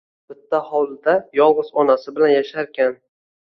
Bitta 0.29 0.61
hovlida 0.69 1.15
yolg`iz 1.41 1.69
onasi 1.83 2.15
bilan 2.17 2.33
yasharkan 2.37 2.99